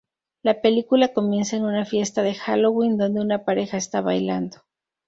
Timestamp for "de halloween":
2.23-2.97